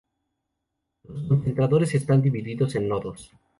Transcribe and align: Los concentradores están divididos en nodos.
Los 1.03 1.27
concentradores 1.27 1.93
están 1.93 2.23
divididos 2.23 2.73
en 2.73 2.87
nodos. 2.87 3.33